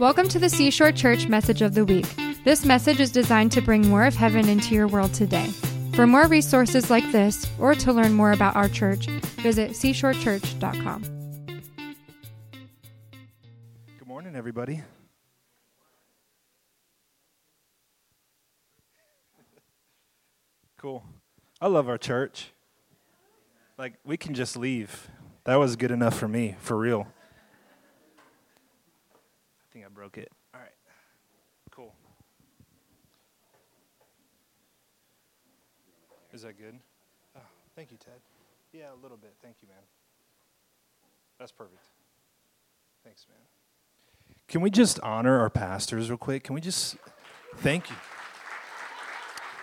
[0.00, 2.04] Welcome to the Seashore Church Message of the Week.
[2.42, 5.46] This message is designed to bring more of heaven into your world today.
[5.94, 11.02] For more resources like this, or to learn more about our church, visit seashorechurch.com.
[13.98, 14.82] Good morning, everybody.
[20.76, 21.04] Cool.
[21.60, 22.50] I love our church.
[23.78, 25.08] Like, we can just leave.
[25.44, 27.06] That was good enough for me, for real.
[30.04, 30.32] I think I broke it.
[30.54, 30.70] All right.
[31.70, 31.94] Cool.
[36.32, 36.78] Is that good?
[37.36, 37.40] Oh,
[37.76, 38.14] thank you, Ted.
[38.72, 39.34] Yeah, a little bit.
[39.42, 39.78] Thank you, man.
[41.38, 41.80] That's perfect.
[43.04, 43.38] Thanks, man.
[44.48, 46.44] Can we just honor our pastors real quick?
[46.44, 46.96] Can we just
[47.56, 47.96] thank you?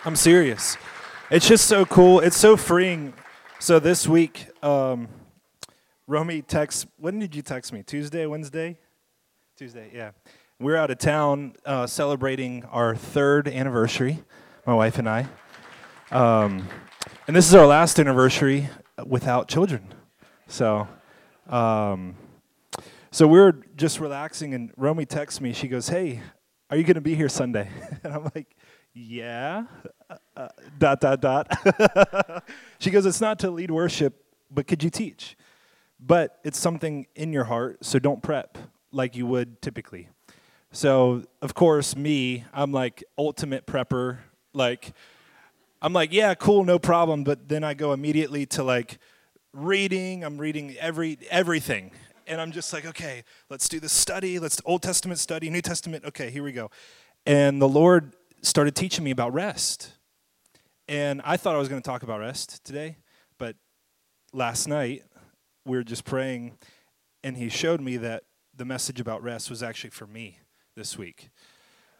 [0.04, 0.76] I'm serious.
[1.30, 2.20] It's just so cool.
[2.20, 3.14] It's so freeing.
[3.58, 5.08] So this week, um,
[6.06, 6.86] Romy texts.
[6.98, 7.82] When did you text me?
[7.82, 8.76] Tuesday, Wednesday?
[9.62, 10.10] Tuesday, yeah.
[10.58, 14.18] We're out of town uh, celebrating our third anniversary,
[14.66, 15.28] my wife and I.
[16.10, 16.66] Um,
[17.28, 18.68] and this is our last anniversary
[19.06, 19.94] without children.
[20.48, 20.88] So,
[21.48, 22.16] um,
[23.12, 25.52] so we are just relaxing, and Romy texts me.
[25.52, 26.22] She goes, "Hey,
[26.68, 27.68] are you going to be here Sunday?"
[28.02, 28.56] And I'm like,
[28.92, 29.66] "Yeah."
[30.10, 32.44] Uh, uh, dot dot dot.
[32.80, 35.36] she goes, "It's not to lead worship, but could you teach?"
[36.00, 38.58] But it's something in your heart, so don't prep
[38.92, 40.08] like you would typically.
[40.70, 44.18] So, of course, me, I'm like ultimate prepper.
[44.54, 44.92] Like,
[45.82, 47.24] I'm like, yeah, cool, no problem.
[47.24, 48.98] But then I go immediately to like
[49.52, 50.24] reading.
[50.24, 51.90] I'm reading every everything,
[52.26, 54.38] and I'm just like, okay, let's do the study.
[54.38, 56.04] Let's Old Testament study, New Testament.
[56.04, 56.70] Okay, here we go.
[57.26, 59.92] And the Lord started teaching me about rest.
[60.88, 62.96] And I thought I was going to talk about rest today,
[63.38, 63.56] but
[64.32, 65.04] last night
[65.64, 66.58] we were just praying,
[67.22, 68.24] and He showed me that
[68.56, 70.38] the message about rest was actually for me
[70.76, 71.30] this week,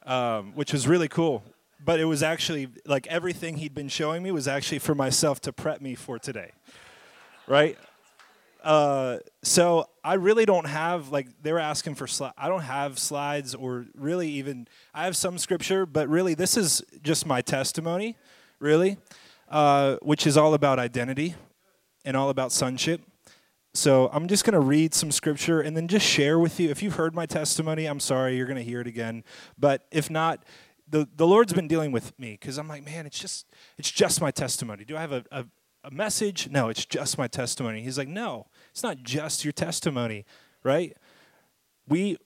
[0.06, 1.42] um, which was really cool.
[1.84, 5.52] But it was actually like everything He'd been showing me was actually for myself to
[5.52, 6.52] prep me for today,
[7.46, 7.76] right?
[8.62, 12.34] Uh, so I really don't have like they were asking for slides.
[12.38, 16.82] I don't have slides or really even I have some scripture, but really this is
[17.02, 18.16] just my testimony,
[18.60, 18.98] really,
[19.48, 21.34] uh, which is all about identity
[22.04, 23.00] and all about sonship.
[23.74, 26.68] So I'm just going to read some scripture and then just share with you.
[26.68, 29.24] If you've heard my testimony, I'm sorry you're going to hear it again.
[29.58, 30.44] But if not,
[30.88, 33.46] the, the Lord's been dealing with me because I'm like, man, it's just
[33.78, 34.84] it's just my testimony.
[34.84, 35.46] Do I have a, a,
[35.84, 36.50] a message?
[36.50, 37.82] No, it's just my testimony.
[37.82, 40.26] He's like, no, it's not just your testimony,
[40.62, 40.94] right?
[41.88, 42.18] We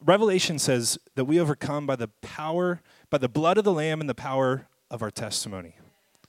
[0.00, 2.80] Revelation says that we overcome by the power,
[3.10, 5.74] by the blood of the Lamb and the power of our testimony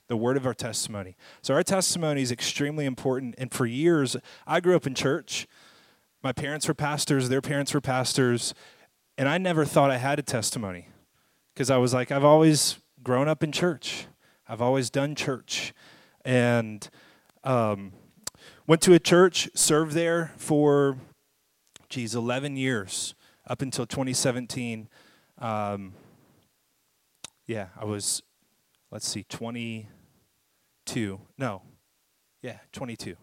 [0.08, 1.16] the word of our testimony.
[1.42, 3.34] So, our testimony is extremely important.
[3.38, 5.46] And for years, I grew up in church.
[6.22, 8.54] My parents were pastors, their parents were pastors,
[9.18, 10.88] and I never thought I had a testimony
[11.52, 14.06] because I was like, I've always grown up in church,
[14.48, 15.72] I've always done church.
[16.24, 16.88] And
[17.42, 17.92] um,
[18.66, 20.96] went to a church, served there for,
[21.88, 23.14] geez, 11 years
[23.46, 24.88] up until 2017.
[25.38, 25.94] Um,
[27.46, 28.22] yeah, I was,
[28.92, 31.20] let's see, 22.
[31.38, 31.62] No,
[32.42, 33.16] yeah, 22.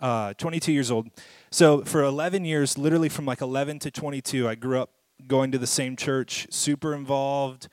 [0.00, 1.08] Uh, 22 years old.
[1.50, 4.92] So for 11 years, literally from like 11 to 22, I grew up
[5.26, 7.68] going to the same church, super involved,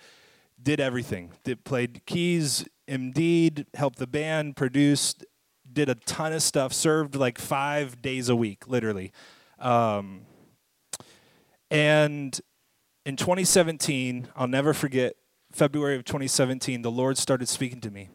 [0.61, 1.31] did everything.
[1.45, 5.25] Did played keys, MD'd, helped the band, produced,
[5.71, 6.73] did a ton of stuff.
[6.73, 9.13] Served like five days a week, literally.
[9.59, 10.21] Um,
[11.71, 12.39] and
[13.05, 15.15] in 2017, I'll never forget.
[15.57, 18.09] February of 2017, the Lord started speaking to me.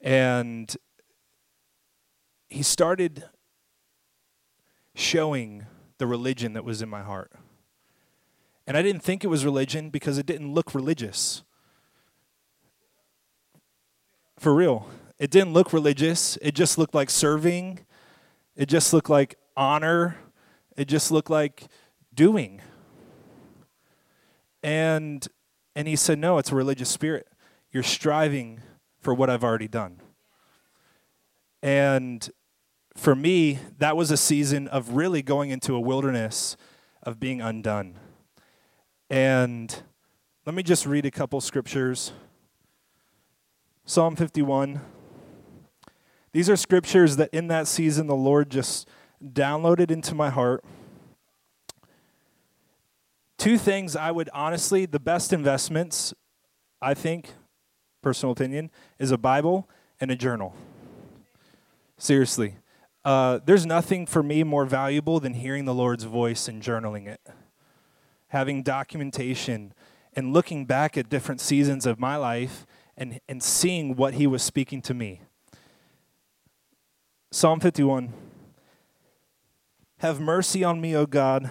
[0.00, 0.76] And
[2.48, 3.24] he started
[4.96, 5.66] showing
[5.98, 7.30] the religion that was in my heart.
[8.66, 11.44] And I didn't think it was religion because it didn't look religious.
[14.36, 14.88] For real.
[15.20, 16.36] It didn't look religious.
[16.42, 17.86] It just looked like serving.
[18.56, 20.16] It just looked like honor.
[20.76, 21.68] It just looked like
[22.12, 22.60] doing.
[24.64, 25.28] And
[25.74, 27.28] and he said, "No, it's a religious spirit.
[27.70, 28.60] You're striving
[29.02, 30.00] for what I've already done.
[31.62, 32.28] And
[32.96, 36.56] for me, that was a season of really going into a wilderness
[37.02, 37.98] of being undone.
[39.10, 39.82] And
[40.46, 42.12] let me just read a couple scriptures.
[43.84, 44.80] Psalm 51.
[46.32, 48.88] These are scriptures that in that season the Lord just
[49.22, 50.64] downloaded into my heart.
[53.42, 56.14] Two things I would honestly, the best investments,
[56.80, 57.32] I think,
[58.00, 59.68] personal opinion, is a Bible
[60.00, 60.54] and a journal.
[61.98, 62.54] Seriously.
[63.04, 67.20] Uh, there's nothing for me more valuable than hearing the Lord's voice and journaling it.
[68.28, 69.74] having documentation,
[70.12, 72.64] and looking back at different seasons of my life
[72.96, 75.20] and, and seeing what he was speaking to me.
[77.32, 78.12] Psalm 51
[79.98, 81.50] Have mercy on me, O God,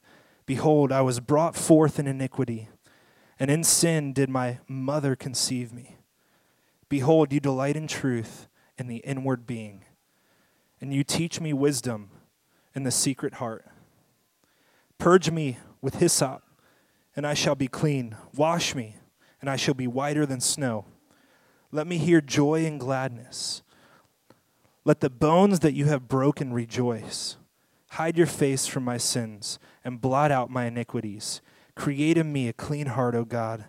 [0.51, 2.67] Behold, I was brought forth in iniquity,
[3.39, 5.95] and in sin did my mother conceive me.
[6.89, 9.85] Behold, you delight in truth in the inward being,
[10.81, 12.09] and you teach me wisdom
[12.75, 13.65] in the secret heart.
[14.97, 16.43] Purge me with hyssop,
[17.15, 18.17] and I shall be clean.
[18.35, 18.97] Wash me,
[19.39, 20.83] and I shall be whiter than snow.
[21.71, 23.61] Let me hear joy and gladness.
[24.83, 27.37] Let the bones that you have broken rejoice.
[27.91, 31.41] Hide your face from my sins and blot out my iniquities.
[31.75, 33.65] Create in me a clean heart, O God.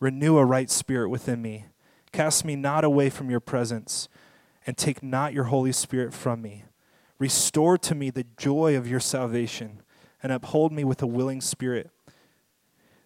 [0.00, 1.66] Renew a right spirit within me.
[2.12, 4.08] Cast me not away from your presence,
[4.66, 6.64] and take not your Holy Spirit from me.
[7.18, 9.82] Restore to me the joy of your salvation,
[10.22, 11.90] and uphold me with a willing spirit.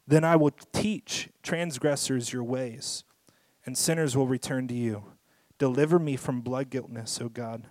[0.06, 3.04] Then I will teach transgressors your ways
[3.70, 5.04] and sinners will return to you.
[5.58, 7.68] Deliver me from blood guiltness, O God,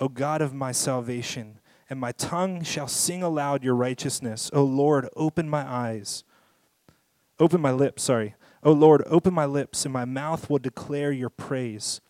[0.00, 4.50] O God of my salvation, and my tongue shall sing aloud your righteousness.
[4.52, 6.24] O Lord, open my eyes.
[7.38, 8.34] Open my lips, sorry.
[8.62, 12.00] O Lord, open my lips, and my mouth will declare your praise.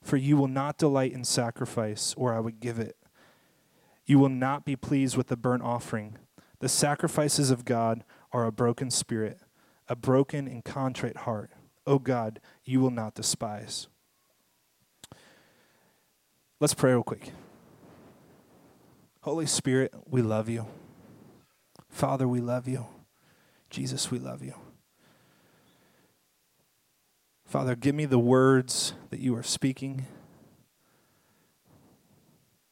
[0.00, 2.96] For you will not delight in sacrifice, or I would give it.
[4.06, 6.16] You will not be pleased with the burnt offering.
[6.60, 9.40] The sacrifices of God are a broken spirit,
[9.88, 11.50] a broken and contrite heart.
[11.86, 13.88] O God, you will not despise.
[16.60, 17.32] Let's pray real quick.
[19.26, 20.68] Holy Spirit, we love you.
[21.88, 22.86] Father, we love you.
[23.68, 24.54] Jesus, we love you.
[27.44, 30.06] Father, give me the words that you are speaking.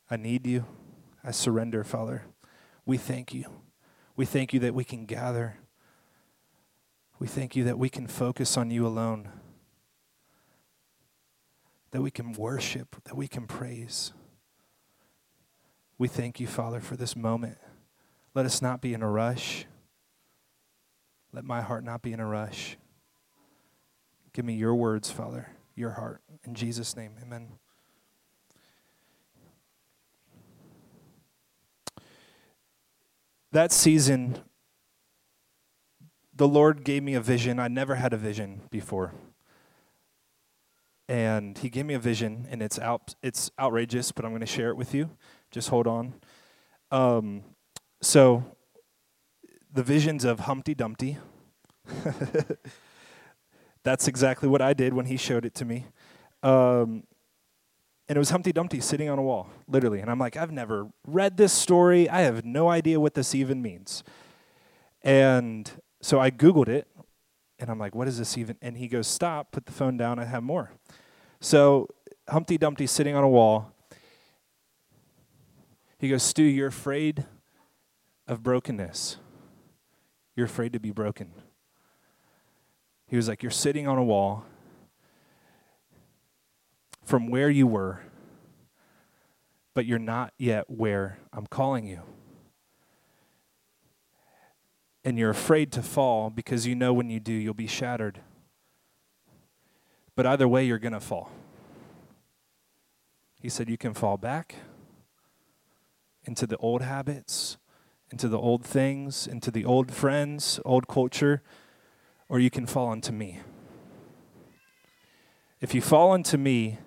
[0.09, 0.65] I need you.
[1.25, 2.23] I surrender, Father.
[2.87, 3.47] We thank you.
[4.15, 5.57] We thank you that we can gather
[7.19, 9.29] we thank you that we can focus on you alone,
[11.93, 14.13] that we can worship, that we can praise.
[15.97, 17.59] We thank you, Father, for this moment.
[18.35, 19.67] Let us not be in a rush.
[21.33, 22.77] Let my heart not be in a rush.
[24.33, 26.21] Give me your words, Father, your heart.
[26.45, 27.53] In Jesus' name, amen.
[33.53, 34.39] That season
[36.35, 37.61] the Lord gave me a vision.
[37.61, 39.13] I never had a vision before.
[41.09, 44.47] And he gave me a vision, and it's out, it's outrageous, but I'm going to
[44.47, 45.11] share it with you.
[45.55, 46.15] Just hold on.
[46.91, 47.45] Um,
[48.03, 48.43] so,
[49.73, 51.17] the visions of Humpty Dumpty.
[53.85, 55.87] That's exactly what I did when he showed it to me.
[56.43, 57.05] Um,
[58.09, 60.01] and it was Humpty Dumpty sitting on a wall, literally.
[60.01, 62.09] And I'm like, I've never read this story.
[62.09, 64.03] I have no idea what this even means.
[65.03, 65.71] And
[66.03, 66.89] so I Googled it,
[67.61, 68.57] and I'm like, what is this even?
[68.61, 70.73] And he goes, stop, put the phone down, I have more.
[71.41, 71.87] So
[72.29, 73.71] Humpty Dumpty sitting on a wall.
[76.05, 77.25] He goes, Stu, you're afraid
[78.29, 79.17] of brokenness.
[80.37, 81.33] You're afraid to be broken.
[83.07, 84.45] He was like, You're sitting on a wall
[87.07, 88.03] from where you were,
[89.73, 92.03] but you're not yet where I'm calling you
[95.07, 98.21] and you're afraid to fall because you know when you do, you'll be shattered.
[100.15, 101.31] But either way, you're going to fall.
[103.41, 104.57] He said, You can fall back
[106.25, 107.57] into the old habits,
[108.11, 111.43] into the old things, into the old friends, old culture,
[112.29, 113.41] or you can fall into me.
[115.61, 116.79] If you fall into me,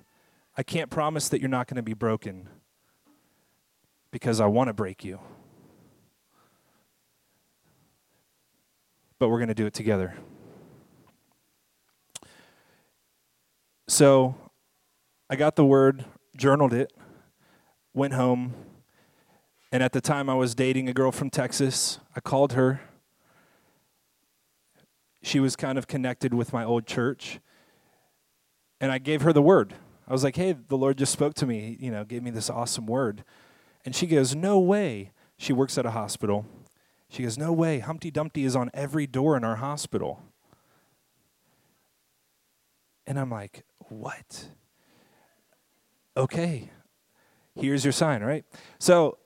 [0.58, 2.50] I can't promise that you're not going to be broken
[4.12, 5.20] because I want to break you.
[9.20, 10.14] but we're going to do it together.
[13.88, 14.36] So
[15.30, 16.94] I got the word, journaled it,
[17.94, 18.54] went home,
[19.72, 22.00] and at the time I was dating a girl from Texas.
[22.16, 22.82] I called her.
[25.22, 27.40] She was kind of connected with my old church.
[28.80, 29.74] And I gave her the word.
[30.08, 32.50] I was like, hey, the Lord just spoke to me, you know, gave me this
[32.50, 33.24] awesome word.
[33.84, 35.12] And she goes, no way.
[35.38, 36.46] She works at a hospital
[37.10, 37.80] She goes, No way.
[37.80, 40.22] Humpty Dumpty is on every door in our hospital.
[43.06, 44.50] And I'm like, What?
[46.16, 46.72] Okay.
[47.56, 48.46] Here's your sign, right?
[48.78, 49.18] So,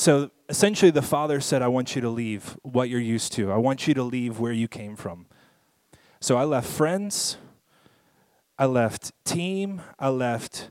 [0.00, 3.52] so essentially, the father said, I want you to leave what you're used to.
[3.52, 5.26] I want you to leave where you came from.
[6.22, 7.36] So I left friends,
[8.58, 10.70] I left team, I left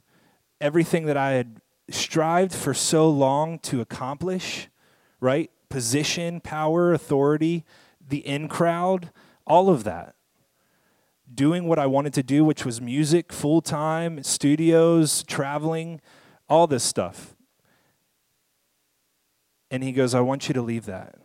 [0.60, 4.68] everything that I had strived for so long to accomplish,
[5.20, 5.52] right?
[5.70, 7.66] Position, power, authority,
[8.02, 9.12] the in crowd,
[9.46, 10.16] all of that.
[11.32, 16.02] Doing what I wanted to do, which was music full time, studios, traveling,
[16.50, 17.36] all this stuff.
[19.72, 21.16] And he goes, I want you to leave that.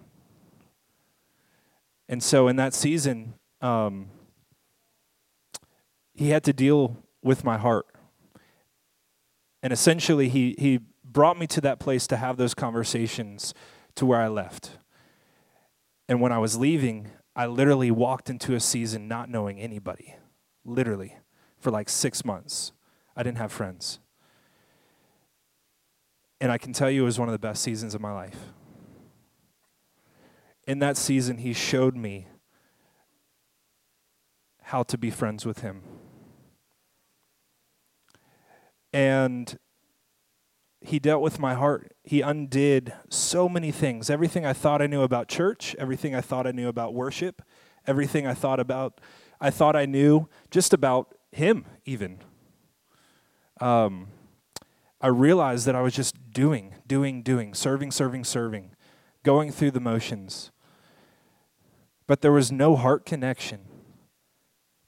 [2.09, 4.11] And so in that season, um,
[6.15, 7.87] he had to deal with my heart.
[9.63, 13.55] And essentially, he, he brought me to that place to have those conversations
[13.95, 14.79] to where I left.
[16.09, 20.17] And when I was leaving, I literally walked into a season not knowing anybody,
[20.65, 21.17] literally,
[21.59, 22.73] for like six months.
[23.17, 24.01] I didn't have friends.
[26.45, 28.53] And I can tell you it was one of the best seasons of my life.
[30.67, 32.27] In that season, he showed me
[34.65, 35.81] how to be friends with him.
[38.93, 39.59] And
[40.83, 41.95] he dealt with my heart.
[42.03, 44.11] He undid so many things.
[44.11, 47.41] Everything I thought I knew about church, everything I thought I knew about worship,
[47.87, 49.01] everything I thought about,
[49.41, 52.19] I thought I knew just about him, even.
[53.63, 54.09] Um,
[55.05, 58.71] I realized that I was just doing, doing, doing, serving, serving, serving,
[59.23, 60.51] going through the motions.
[62.07, 63.67] But there was no heart connection,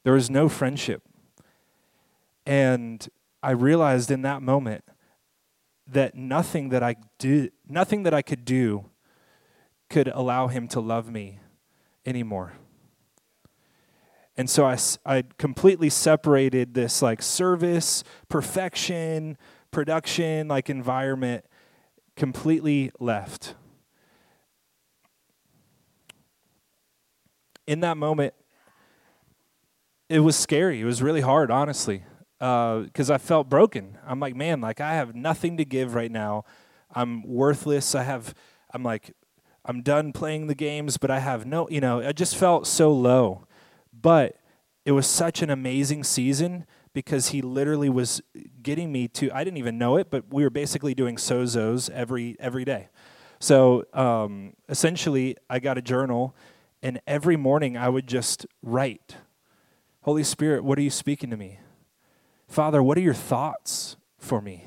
[0.04, 1.02] there was no friendship.
[2.46, 3.06] And
[3.42, 4.84] I realized in that moment
[5.86, 8.86] that nothing that I do, nothing that I could do
[9.90, 11.40] could allow him to love me
[12.06, 12.54] anymore.
[14.34, 19.36] And so I, I completely separated this like service, perfection,
[19.76, 21.44] production, like environment,
[22.16, 23.54] completely left.
[27.66, 28.32] In that moment,
[30.08, 30.80] it was scary.
[30.80, 32.04] It was really hard, honestly
[32.38, 33.98] because uh, I felt broken.
[34.06, 36.44] I'm like, man, like I have nothing to give right now.
[36.94, 37.94] I'm worthless.
[37.94, 38.32] I have,
[38.72, 39.12] I'm like,
[39.66, 42.90] I'm done playing the games, but I have no, you know, I just felt so
[42.90, 43.46] low.
[43.92, 44.36] But
[44.86, 46.64] it was such an amazing season
[46.96, 48.22] because he literally was
[48.62, 52.38] getting me to, I didn't even know it, but we were basically doing sozos every,
[52.40, 52.88] every day.
[53.38, 56.34] So um, essentially, I got a journal,
[56.82, 59.16] and every morning I would just write,
[60.04, 61.58] Holy Spirit, what are you speaking to me?
[62.48, 64.64] Father, what are your thoughts for me?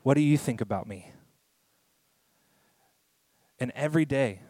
[0.00, 1.12] What do you think about me?
[3.60, 4.40] And every day,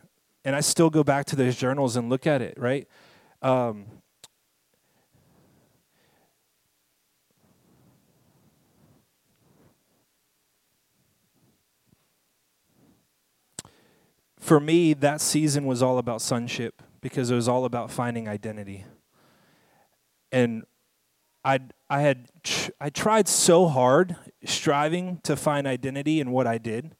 [0.44, 2.86] and I still go back to those journals and look at it, right?
[3.42, 3.86] Um,
[14.44, 18.84] for me, that season was all about sonship because it was all about finding identity.
[20.30, 20.64] And
[21.42, 26.58] I I had tr- I tried so hard striving to find identity in what I
[26.58, 26.94] did.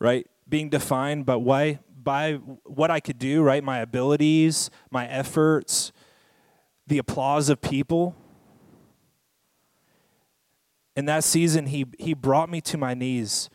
[0.00, 0.26] Right?
[0.48, 2.32] Being defined by why by
[2.64, 3.62] what I could do, right?
[3.62, 5.92] My abilities, my efforts,
[6.88, 8.16] the applause of people.
[10.96, 13.48] In that season he he brought me to my knees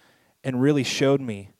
[0.45, 1.51] and really showed me.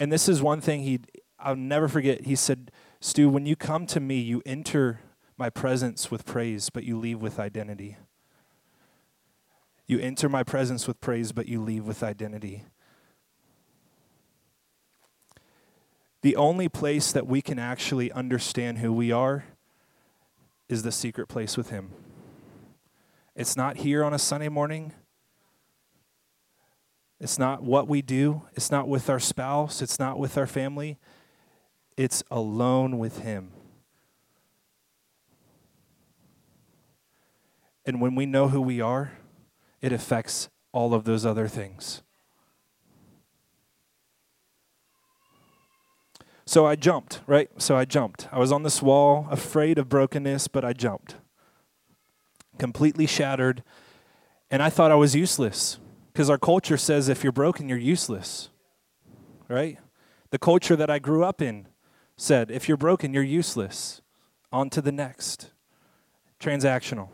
[0.00, 1.00] And this is one thing he
[1.38, 2.22] I'll never forget.
[2.22, 5.00] He said, "Stu, when you come to me, you enter
[5.36, 7.96] my presence with praise, but you leave with identity.
[9.86, 12.64] You enter my presence with praise, but you leave with identity.
[16.22, 19.44] The only place that we can actually understand who we are
[20.68, 21.90] is the secret place with Him.
[23.34, 24.92] It's not here on a Sunday morning.
[27.20, 28.42] It's not what we do.
[28.54, 29.82] It's not with our spouse.
[29.82, 30.98] It's not with our family.
[31.96, 33.52] It's alone with Him.
[37.84, 39.12] And when we know who we are,
[39.82, 42.02] it affects all of those other things.
[46.46, 47.50] So I jumped, right?
[47.58, 48.28] So I jumped.
[48.32, 51.16] I was on this wall, afraid of brokenness, but I jumped.
[52.58, 53.62] Completely shattered.
[54.50, 55.78] And I thought I was useless
[56.12, 58.50] because our culture says if you're broken, you're useless,
[59.48, 59.78] right?
[60.30, 61.68] The culture that I grew up in
[62.16, 64.00] said if you're broken, you're useless.
[64.52, 65.52] On to the next.
[66.40, 67.08] Transactional.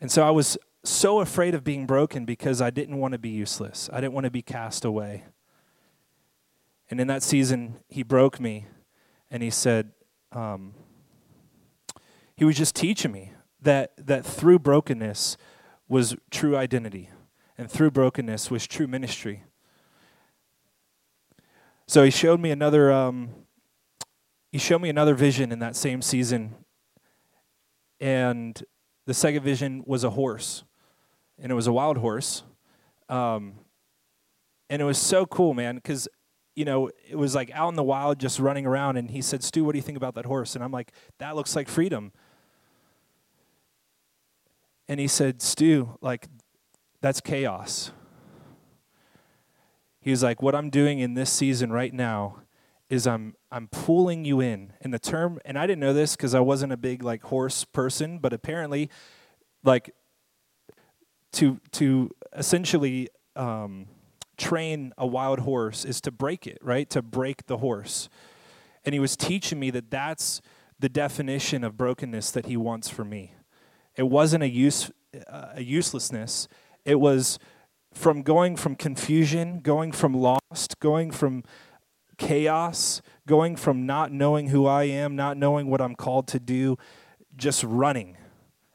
[0.00, 3.30] And so I was so afraid of being broken because I didn't want to be
[3.30, 3.90] useless.
[3.92, 5.24] I didn't want to be cast away.
[6.90, 8.66] And in that season, he broke me
[9.30, 9.90] and he said,
[10.32, 10.74] um,
[12.36, 15.36] he was just teaching me that, that through brokenness
[15.88, 17.10] was true identity,
[17.56, 19.44] and through brokenness was true ministry.
[21.86, 22.92] So he showed me another.
[22.92, 23.30] Um,
[24.52, 26.54] he showed me another vision in that same season,
[28.00, 28.62] and
[29.06, 30.64] the second vision was a horse,
[31.38, 32.42] and it was a wild horse,
[33.08, 33.54] um,
[34.68, 36.08] and it was so cool, man, because
[36.58, 38.96] you know, it was like out in the wild, just running around.
[38.96, 40.56] And he said, Stu, what do you think about that horse?
[40.56, 40.90] And I'm like,
[41.20, 42.10] that looks like freedom.
[44.88, 46.28] And he said, Stu, like,
[47.00, 47.92] that's chaos.
[50.00, 52.38] He was like, what I'm doing in this season right now
[52.88, 54.72] is I'm I'm pulling you in.
[54.80, 57.64] And the term, and I didn't know this because I wasn't a big like horse
[57.64, 58.88] person, but apparently,
[59.62, 59.94] like
[61.32, 63.88] to to essentially um,
[64.36, 66.88] train a wild horse is to break it, right?
[66.90, 68.08] To break the horse.
[68.84, 70.40] And he was teaching me that that's
[70.78, 73.34] the definition of brokenness that he wants for me.
[73.98, 74.90] It wasn't a use
[75.26, 76.46] uh, a uselessness.
[76.84, 77.38] It was
[77.92, 81.42] from going from confusion, going from lost, going from
[82.16, 86.76] chaos, going from not knowing who I am, not knowing what I'm called to do,
[87.36, 88.16] just running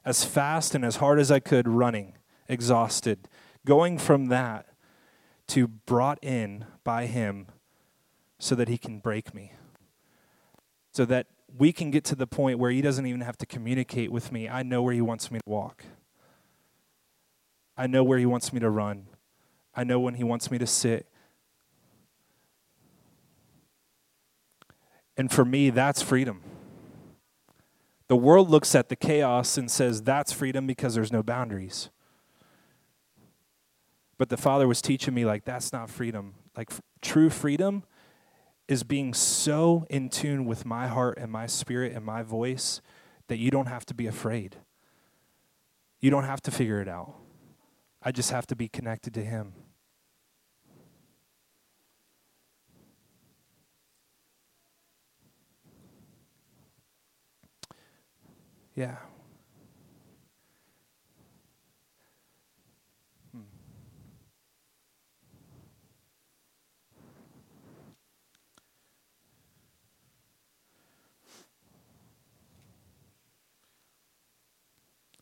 [0.03, 2.17] as fast and as hard as I could, running,
[2.49, 3.29] exhausted.
[3.65, 4.67] Going from that
[5.47, 7.47] to brought in by Him
[8.39, 9.53] so that He can break me.
[10.91, 14.11] So that we can get to the point where He doesn't even have to communicate
[14.11, 14.49] with me.
[14.49, 15.85] I know where He wants me to walk.
[17.77, 19.07] I know where He wants me to run.
[19.75, 21.07] I know when He wants me to sit.
[25.15, 26.41] And for me, that's freedom.
[28.07, 31.89] The world looks at the chaos and says that's freedom because there's no boundaries.
[34.17, 36.35] But the Father was teaching me, like, that's not freedom.
[36.55, 37.83] Like, f- true freedom
[38.67, 42.81] is being so in tune with my heart and my spirit and my voice
[43.27, 44.57] that you don't have to be afraid.
[45.99, 47.15] You don't have to figure it out.
[48.01, 49.53] I just have to be connected to Him.
[58.75, 58.97] Yeah.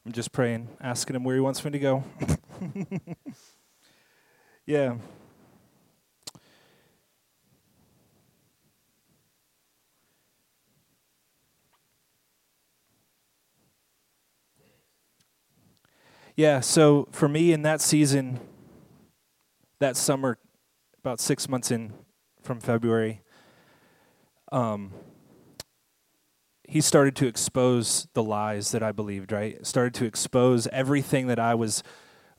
[0.05, 2.03] I'm just praying, asking him where he wants me to go.
[4.65, 4.95] yeah.
[16.35, 18.39] Yeah, so for me in that season,
[19.79, 20.39] that summer,
[21.03, 21.93] about six months in
[22.41, 23.21] from February,
[24.51, 24.91] um,
[26.71, 29.67] he started to expose the lies that I believed, right?
[29.67, 31.83] Started to expose everything that I was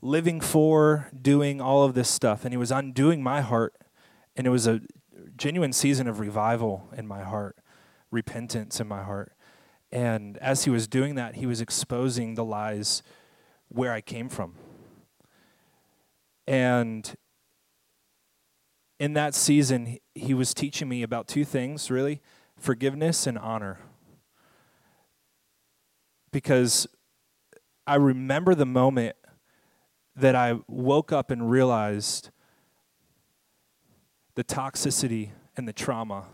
[0.01, 2.43] living for, doing all of this stuff.
[2.43, 3.75] And he was undoing my heart.
[4.35, 4.81] And it was a
[5.37, 7.59] genuine season of revival in my heart,
[8.09, 9.33] repentance in my heart.
[9.91, 13.03] And as he was doing that, he was exposing the lies
[13.67, 14.55] where I came from.
[16.47, 17.15] And
[18.99, 22.19] in that season, he was teaching me about two things, really
[22.57, 23.77] forgiveness and honor.
[26.33, 26.85] Because
[27.87, 29.15] I remember the moment
[30.17, 32.29] that I woke up and realized
[34.35, 36.25] the toxicity and the trauma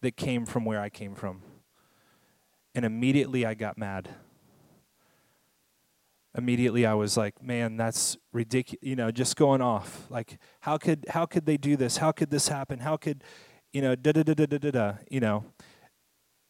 [0.00, 1.42] that came from where I came from.
[2.74, 4.08] And immediately I got mad
[6.38, 10.06] immediately I was like, man, that's ridiculous, you know, just going off.
[10.08, 11.96] Like, how could how could they do this?
[11.98, 12.78] How could this happen?
[12.78, 13.24] How could,
[13.72, 15.44] you know, da da da da da da you know.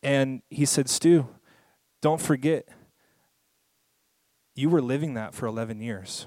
[0.03, 1.27] And he said, Stu,
[2.01, 2.69] don't forget,
[4.55, 6.27] you were living that for 11 years.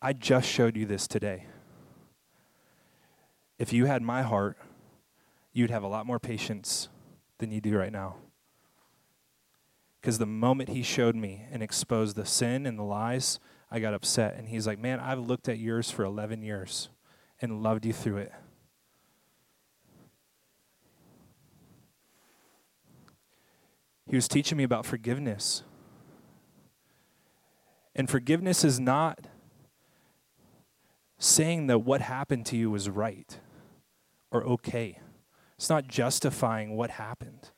[0.00, 1.46] I just showed you this today.
[3.58, 4.56] If you had my heart,
[5.52, 6.88] you'd have a lot more patience
[7.38, 8.16] than you do right now.
[10.00, 13.94] Because the moment he showed me and exposed the sin and the lies, I got
[13.94, 14.36] upset.
[14.36, 16.88] And he's like, Man, I've looked at yours for 11 years
[17.40, 18.32] and loved you through it.
[24.08, 25.62] He was teaching me about forgiveness.
[27.94, 29.26] And forgiveness is not
[31.18, 33.38] saying that what happened to you was right
[34.30, 35.00] or okay.
[35.56, 37.50] It's not justifying what happened.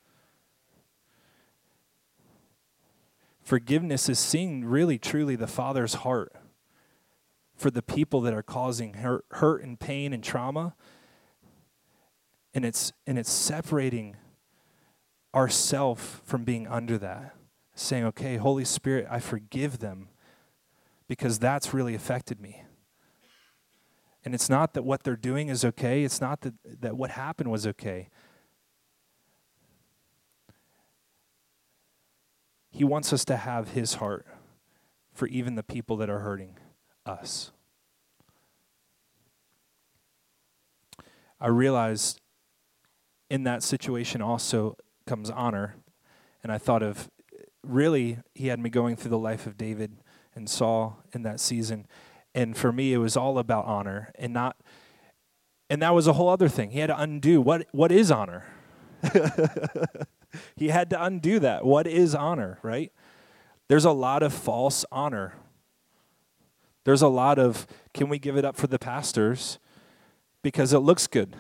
[3.43, 6.33] Forgiveness is seeing really, truly the Father's heart
[7.57, 10.75] for the people that are causing hurt, hurt and pain and trauma.
[12.55, 14.17] And it's, and it's separating
[15.35, 17.35] ourself from being under that.
[17.75, 20.09] Saying, okay, Holy Spirit, I forgive them
[21.09, 22.63] because that's really affected me.
[24.25, 27.51] And it's not that what they're doing is okay, it's not that, that what happened
[27.51, 28.11] was okay.
[32.71, 34.27] He wants us to have His heart
[35.13, 36.59] for even the people that are hurting
[37.07, 37.51] us.
[41.41, 42.21] I realized
[43.31, 44.77] in that situation also
[45.11, 45.75] comes honor.
[46.45, 47.11] And I thought of
[47.67, 49.97] really, he had me going through the life of David
[50.37, 51.89] and Saul in that season.
[52.33, 54.57] And for me, it was all about honor and not,
[55.69, 56.71] and that was a whole other thing.
[56.71, 58.45] He had to undo what, what is honor?
[60.55, 61.65] he had to undo that.
[61.65, 62.93] What is honor, right?
[63.67, 65.35] There's a lot of false honor.
[66.85, 69.59] There's a lot of, can we give it up for the pastors
[70.45, 71.35] because it looks good?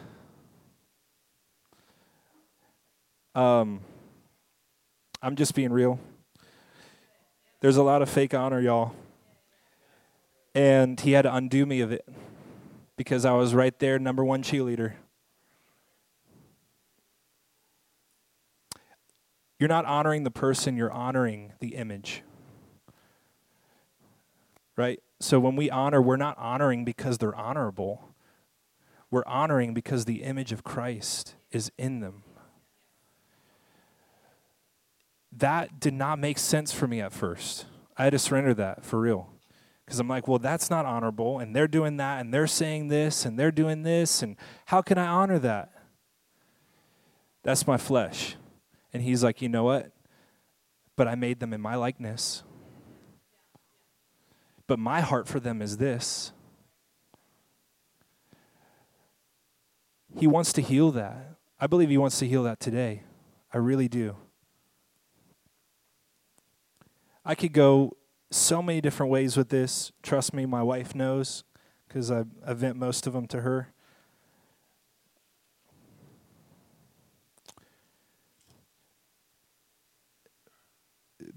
[3.40, 3.80] Um,
[5.22, 5.98] I'm just being real.
[7.60, 8.94] There's a lot of fake honor, y'all.
[10.54, 12.06] And he had to undo me of it
[12.98, 14.92] because I was right there, number one cheerleader.
[19.58, 22.22] You're not honoring the person, you're honoring the image.
[24.76, 25.00] Right?
[25.18, 28.10] So when we honor, we're not honoring because they're honorable.
[29.10, 32.24] We're honoring because the image of Christ is in them.
[35.40, 37.66] That did not make sense for me at first.
[37.96, 39.30] I had to surrender that for real.
[39.84, 41.38] Because I'm like, well, that's not honorable.
[41.38, 44.22] And they're doing that, and they're saying this, and they're doing this.
[44.22, 45.72] And how can I honor that?
[47.42, 48.36] That's my flesh.
[48.92, 49.90] And he's like, you know what?
[50.94, 52.42] But I made them in my likeness.
[54.66, 56.32] But my heart for them is this.
[60.18, 61.36] He wants to heal that.
[61.58, 63.04] I believe he wants to heal that today.
[63.52, 64.16] I really do.
[67.30, 67.96] I could go
[68.32, 69.92] so many different ways with this.
[70.02, 71.44] Trust me, my wife knows
[71.86, 73.72] because I, I vent most of them to her.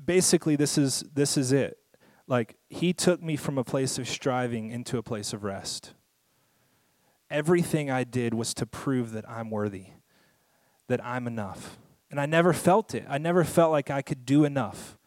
[0.03, 1.77] basically this is this is it.
[2.25, 5.93] Like he took me from a place of striving into a place of rest.
[7.29, 9.89] Everything I did was to prove that I'm worthy,
[10.88, 11.77] that I'm enough.
[12.10, 13.06] And I never felt it.
[13.08, 14.97] I never felt like I could do enough.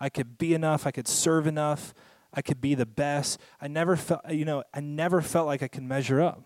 [0.00, 1.94] I could be enough, I could serve enough,
[2.32, 3.40] I could be the best.
[3.60, 6.42] I never felt you know, I never felt like I could measure up.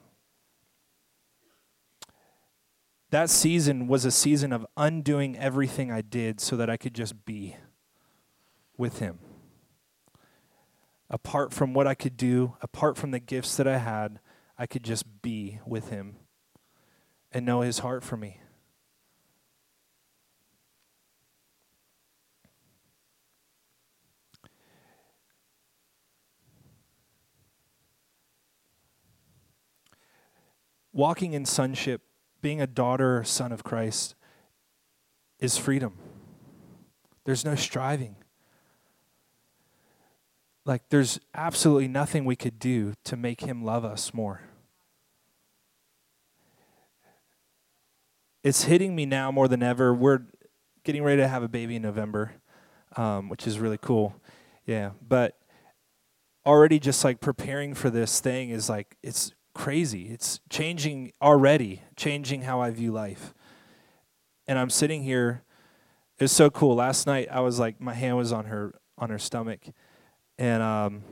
[3.11, 7.27] That season was a season of undoing everything I did so that I could just
[7.27, 7.57] be
[8.79, 9.19] with Him.
[11.11, 14.19] Apart from what I could do, apart from the gifts that I had,
[14.57, 16.17] I could just be with Him
[17.31, 18.42] and know His heart for me.
[30.93, 32.03] Walking in sonship,
[32.41, 34.15] being a daughter son of Christ,
[35.39, 35.95] is freedom.
[37.25, 38.17] There's no striving.
[40.65, 44.43] Like, there's absolutely nothing we could do to make him love us more.
[48.45, 49.95] It's hitting me now more than ever.
[49.95, 50.23] We're
[50.85, 52.33] getting ready to have a baby in November,
[52.97, 54.15] um, which is really cool.
[54.67, 54.91] Yeah.
[55.07, 55.39] But
[56.45, 60.09] already just like preparing for this thing is like, it's crazy.
[60.09, 63.35] It's changing already, changing how I view life.
[64.47, 65.43] And I'm sitting here.
[66.19, 66.77] It's so cool.
[66.77, 69.61] Last night I was like, my hand was on her on her stomach
[70.39, 71.03] and um,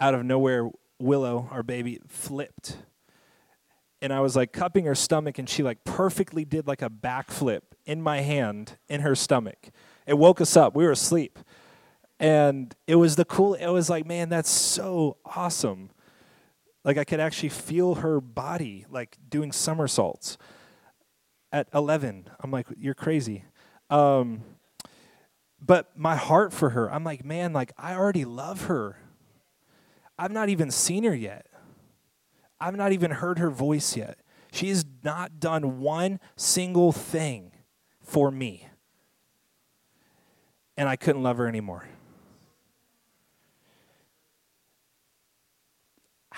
[0.00, 2.76] out of nowhere, Willow, our baby, flipped.
[4.00, 7.62] And I was like cupping her stomach, and she like perfectly did like a backflip
[7.84, 9.70] in my hand in her stomach.
[10.06, 10.74] It woke us up.
[10.74, 11.38] We were asleep.
[12.20, 15.90] And it was the cool, it was like, man, that's so awesome.
[16.88, 20.38] Like I could actually feel her body like doing somersaults
[21.52, 22.30] at 11.
[22.40, 23.44] I'm like, you're crazy.
[23.90, 24.40] Um,
[25.60, 29.02] but my heart for her, I'm like, man, like I already love her.
[30.18, 31.44] I've not even seen her yet.
[32.58, 34.20] I've not even heard her voice yet.
[34.50, 37.52] She has not done one single thing
[38.00, 38.66] for me.
[40.78, 41.86] And I couldn't love her anymore.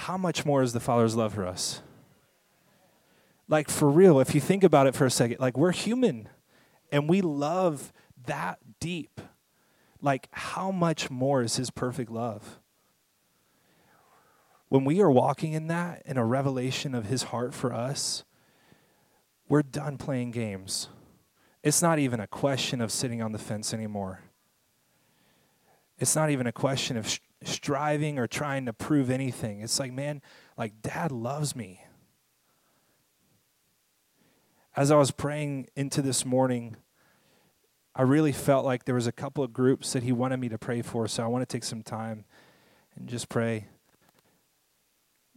[0.05, 1.83] How much more is the Father's love for us?
[3.49, 6.27] Like, for real, if you think about it for a second, like, we're human
[6.91, 7.93] and we love
[8.25, 9.21] that deep.
[10.03, 12.59] like how much more is his perfect love?
[14.71, 18.25] When we are walking in that, in a revelation of his heart for us,
[19.49, 20.89] we're done playing games.
[21.63, 24.21] It's not even a question of sitting on the fence anymore.
[25.99, 27.07] It's not even a question of
[27.43, 29.61] striving or trying to prove anything.
[29.61, 30.23] It's like, man,
[30.57, 31.85] like dad loves me.
[34.77, 36.77] As I was praying into this morning,
[37.95, 40.59] I really felt like there was a couple of groups that he wanted me to
[40.59, 42.25] pray for, so I want to take some time
[42.95, 43.67] and just pray.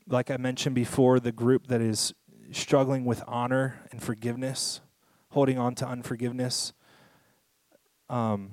[0.08, 2.14] Like I mentioned before, the group that is
[2.52, 4.82] struggling with honor and forgiveness,
[5.30, 6.74] holding on to unforgiveness.
[8.10, 8.52] Um,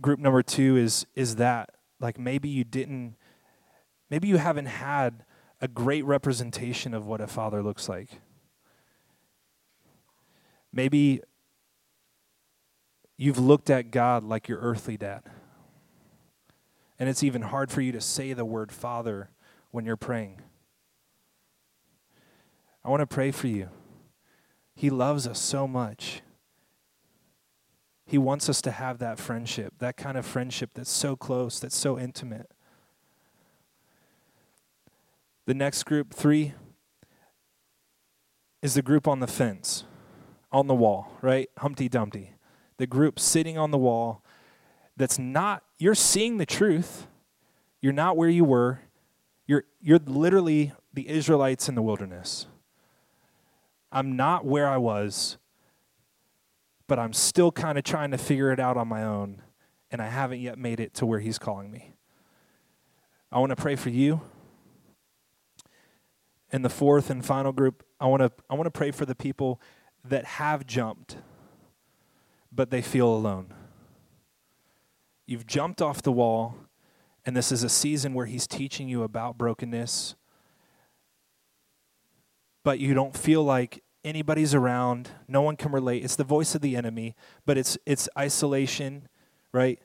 [0.00, 3.16] group number two is is that like maybe you didn't,
[4.10, 5.24] maybe you haven't had
[5.60, 8.20] a great representation of what a father looks like.
[10.72, 11.22] Maybe
[13.16, 15.22] you've looked at God like your earthly dad.
[16.98, 19.30] And it's even hard for you to say the word Father
[19.70, 20.40] when you're praying.
[22.84, 23.68] I want to pray for you.
[24.74, 26.22] He loves us so much.
[28.08, 31.76] He wants us to have that friendship, that kind of friendship that's so close, that's
[31.76, 32.50] so intimate.
[35.46, 36.54] The next group, three,
[38.62, 39.84] is the group on the fence,
[40.50, 41.48] on the wall, right?
[41.58, 42.32] Humpty Dumpty
[42.78, 44.24] the group sitting on the wall
[44.96, 47.06] that's not, you're seeing the truth.
[47.82, 48.80] You're not where you were.
[49.46, 52.46] You're, you're literally the Israelites in the wilderness.
[53.92, 55.38] I'm not where I was,
[56.88, 59.42] but I'm still kind of trying to figure it out on my own,
[59.90, 61.94] and I haven't yet made it to where He's calling me.
[63.30, 64.22] I want to pray for you.
[66.50, 69.14] And the fourth and final group, I want to I want to pray for the
[69.14, 69.60] people
[70.02, 71.18] that have jumped
[72.52, 73.52] but they feel alone.
[75.26, 76.56] You've jumped off the wall,
[77.24, 80.14] and this is a season where He's teaching you about brokenness,
[82.64, 86.04] but you don't feel like anybody's around, no one can relate.
[86.04, 89.08] It's the voice of the enemy, but it's, it's isolation,
[89.52, 89.80] right?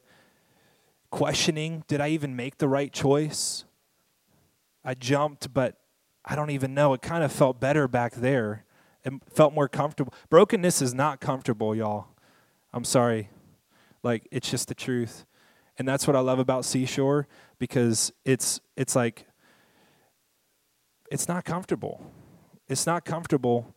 [1.10, 3.66] Questioning, did I even make the right choice?
[4.84, 5.78] I jumped, but
[6.26, 6.94] I don't even know.
[6.94, 8.66] It kind of felt better back there.
[9.04, 10.14] It felt more comfortable.
[10.30, 12.08] Brokenness is not comfortable, y'all.
[12.74, 13.30] I'm sorry.
[14.02, 15.26] Like it's just the truth.
[15.78, 17.28] And that's what I love about Seashore
[17.60, 19.26] because it's it's like
[21.12, 22.12] it's not comfortable.
[22.68, 23.73] It's not comfortable.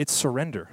[0.00, 0.70] It's surrender.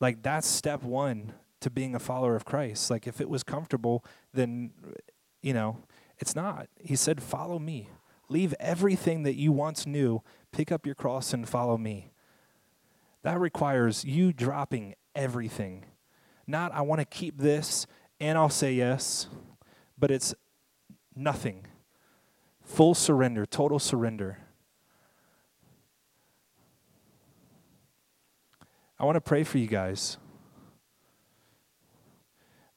[0.00, 2.90] Like that's step 1 to being a follower of Christ.
[2.90, 4.72] Like if it was comfortable, then
[5.40, 5.84] you know,
[6.18, 6.66] it's not.
[6.80, 7.90] He said, "Follow me.
[8.28, 12.10] Leave everything that you once knew, pick up your cross and follow me."
[13.22, 15.84] That requires you dropping everything.
[16.48, 17.86] Not, I want to keep this
[18.18, 19.28] and I'll say yes,
[19.96, 20.34] but it's
[21.14, 21.68] nothing.
[22.64, 24.38] Full surrender, total surrender.
[29.00, 30.18] I want to pray for you guys.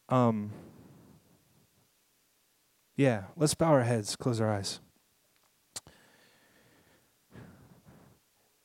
[0.08, 0.52] Um,
[2.96, 4.80] yeah, let's bow our heads, close our eyes.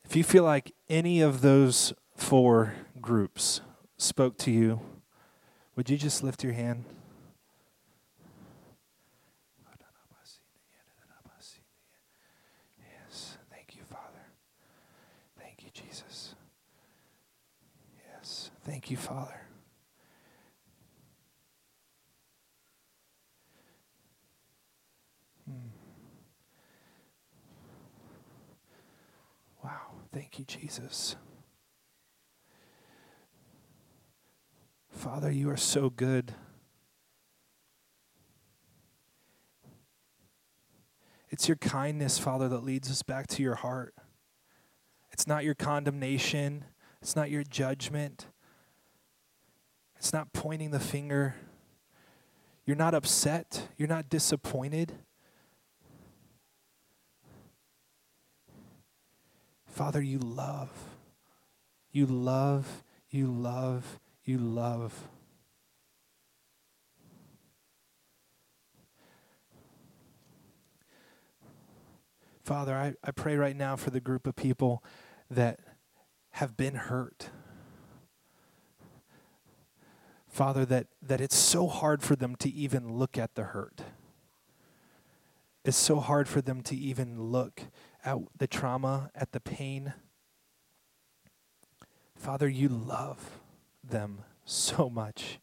[0.05, 3.61] If you feel like any of those four groups
[3.97, 4.81] spoke to you,
[5.75, 6.85] would you just lift your hand?
[12.79, 14.23] Yes, thank you, Father.
[15.40, 16.37] Thank you, Jesus.
[18.18, 19.41] Yes, thank you, Father.
[25.49, 25.69] Hmm.
[29.65, 29.71] Wow,
[30.13, 31.17] thank you, Jesus.
[34.91, 36.35] Father, you are so good.
[41.31, 43.95] It's your kindness, Father, that leads us back to your heart.
[45.11, 46.67] It's not your condemnation,
[47.01, 48.27] it's not your judgment,
[49.99, 51.35] it's not pointing the finger.
[52.65, 54.95] You're not upset, you're not disappointed.
[59.67, 60.71] Father, you love.
[61.93, 65.09] You love, you love, you love.
[72.45, 74.83] Father, I, I pray right now for the group of people
[75.31, 75.61] that
[76.33, 77.31] have been hurt.
[80.38, 83.81] Father, that, that it's so hard for them to even look at the hurt.
[85.64, 87.62] It's so hard for them to even look
[88.05, 89.94] at the trauma, at the pain.
[92.14, 93.40] Father, you love
[93.83, 95.40] them so much.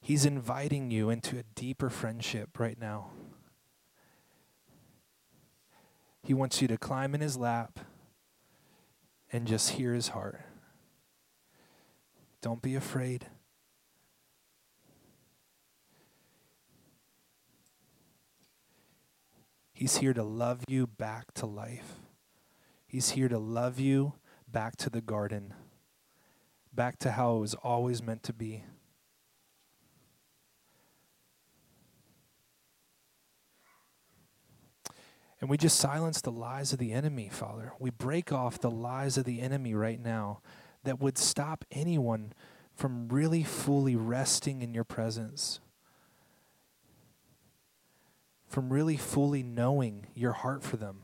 [0.00, 3.10] He's inviting you into a deeper friendship right now.
[6.22, 7.80] He wants you to climb in his lap
[9.30, 10.40] and just hear his heart.
[12.44, 13.24] Don't be afraid.
[19.72, 21.94] He's here to love you back to life.
[22.86, 24.12] He's here to love you
[24.46, 25.54] back to the garden,
[26.70, 28.62] back to how it was always meant to be.
[35.40, 37.72] And we just silence the lies of the enemy, Father.
[37.78, 40.42] We break off the lies of the enemy right now
[40.84, 42.32] that would stop anyone
[42.74, 45.60] from really fully resting in your presence,
[48.46, 51.02] from really fully knowing your heart for them.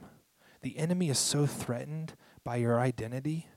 [0.63, 2.15] The enemy is so threatened
[2.45, 3.49] by your identity.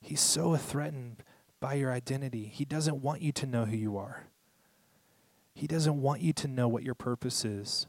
[0.00, 1.22] He's so threatened
[1.60, 2.50] by your identity.
[2.52, 4.24] He doesn't want you to know who you are.
[5.54, 7.86] He doesn't want you to know what your purpose is.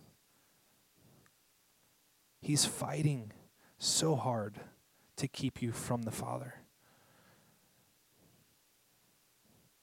[2.41, 3.34] He's fighting
[3.77, 4.62] so hard
[5.17, 6.56] to keep you from the Father.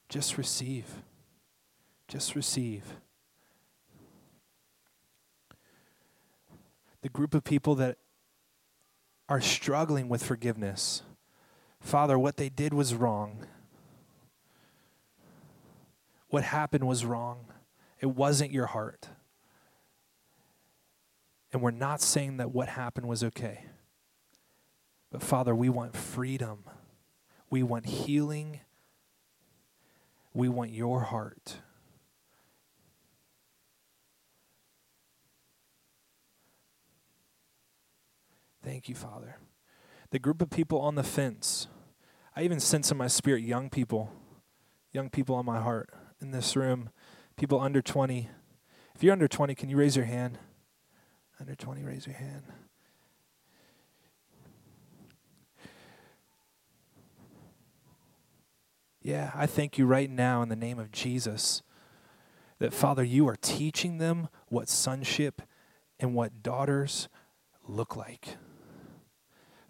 [0.09, 0.87] Just receive.
[2.09, 2.85] Just receive.
[7.03, 7.99] The group of people that
[9.29, 11.03] are struggling with forgiveness.
[11.81, 13.47] Father, what they did was wrong.
[16.29, 17.47] What happened was wrong.
[18.01, 19.09] It wasn't your heart.
[21.53, 23.66] And we're not saying that what happened was okay.
[25.14, 26.64] But Father, we want freedom.
[27.48, 28.59] We want healing.
[30.33, 31.59] We want your heart.
[38.64, 39.37] Thank you, Father.
[40.11, 41.68] The group of people on the fence,
[42.35, 44.11] I even sense in my spirit young people,
[44.90, 46.90] young people on my heart in this room,
[47.37, 48.31] people under 20.
[48.96, 50.40] If you're under 20, can you raise your hand?
[51.38, 52.46] Under 20, raise your hand.
[59.05, 61.62] Yeah, I thank you right now in the name of Jesus
[62.59, 65.43] that, Father, you are teaching them what sonship
[66.01, 67.09] and what daughters
[67.69, 68.37] look like.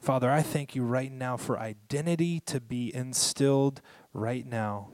[0.00, 3.82] Father, I thank you right now for identity to be instilled
[4.14, 4.88] right now,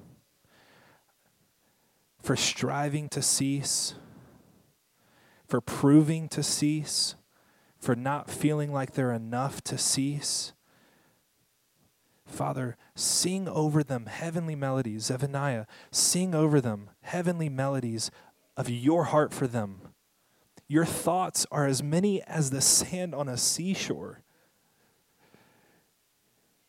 [2.21, 3.95] for striving to cease
[5.51, 7.17] for proving to cease,
[7.77, 10.53] for not feeling like they're enough to cease.
[12.31, 15.05] Father, sing over them heavenly melodies.
[15.05, 18.11] Zephaniah, sing over them heavenly melodies
[18.57, 19.81] of your heart for them.
[20.69, 24.23] Your thoughts are as many as the sand on a seashore.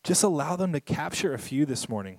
[0.02, 2.18] Just allow them to capture a few this morning.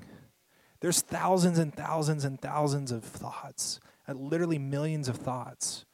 [0.79, 5.85] There's thousands and thousands and thousands of thoughts, literally millions of thoughts.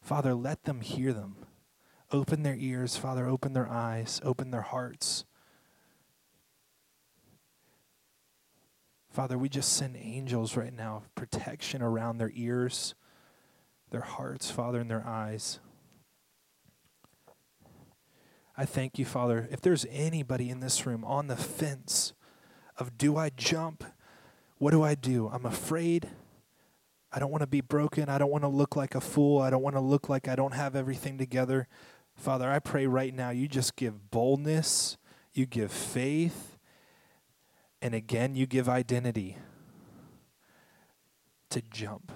[0.00, 1.36] Father, let them hear them.
[2.10, 5.24] Open their ears, Father, open their eyes, open their hearts.
[9.10, 12.94] Father, we just send angels right now protection around their ears,
[13.90, 15.60] their hearts, Father, and their eyes.
[18.56, 19.48] I thank you, Father.
[19.50, 22.12] If there's anybody in this room on the fence
[22.76, 23.84] of do I jump?
[24.58, 25.28] What do I do?
[25.32, 26.08] I'm afraid.
[27.12, 28.08] I don't want to be broken.
[28.08, 29.40] I don't want to look like a fool.
[29.40, 31.68] I don't want to look like I don't have everything together.
[32.14, 34.98] Father, I pray right now you just give boldness,
[35.32, 36.57] you give faith,
[37.80, 39.38] and again, you give identity
[41.50, 42.12] to jump.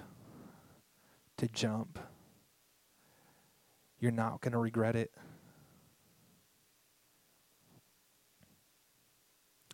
[1.37, 1.99] To jump.
[3.99, 5.11] You're not going to regret it.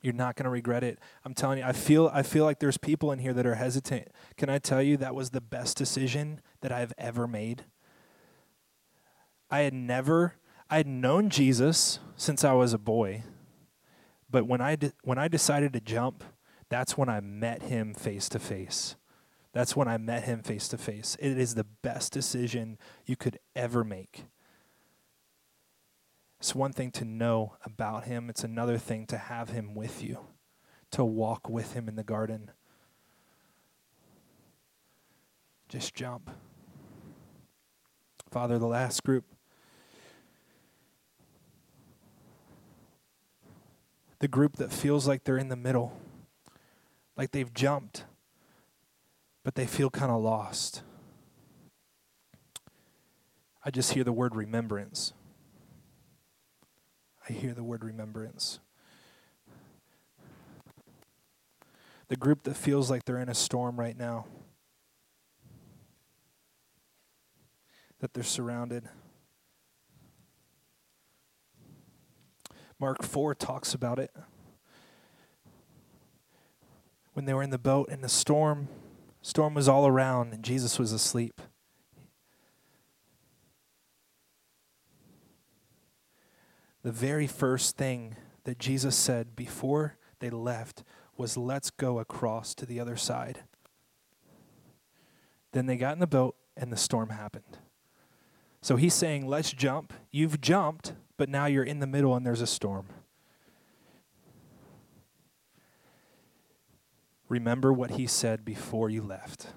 [0.01, 0.99] You're not going to regret it.
[1.25, 4.07] I'm telling you, I feel I feel like there's people in here that are hesitant.
[4.37, 7.65] Can I tell you that was the best decision that I've ever made?
[9.51, 10.35] I had never
[10.69, 13.23] I had known Jesus since I was a boy.
[14.29, 16.23] But when I de- when I decided to jump,
[16.69, 18.95] that's when I met him face to face.
[19.51, 21.17] That's when I met him face to face.
[21.19, 24.25] It is the best decision you could ever make.
[26.39, 30.19] It's one thing to know about him, it's another thing to have him with you,
[30.91, 32.51] to walk with him in the garden.
[35.67, 36.31] Just jump.
[38.31, 39.25] Father, the last group.
[44.19, 45.97] The group that feels like they're in the middle,
[47.15, 48.03] like they've jumped,
[49.43, 50.83] but they feel kind of lost.
[53.63, 55.13] I just hear the word remembrance.
[57.29, 58.59] I hear the word remembrance.
[62.09, 64.25] The group that feels like they're in a storm right now,
[67.99, 68.89] that they're surrounded.
[72.79, 74.11] Mark 4 talks about it.
[77.13, 78.69] When they were in the boat and the storm,
[79.21, 81.41] storm was all around and Jesus was asleep.
[86.81, 88.15] The very first thing
[88.45, 90.83] that Jesus said before they left
[91.17, 93.43] was, Let's go across to the other side.
[95.51, 97.57] Then they got in the boat and the storm happened.
[98.61, 99.91] So he's saying, Let's jump.
[100.11, 102.87] You've jumped, but now you're in the middle and there's a storm.
[107.27, 109.47] Remember what he said before you left.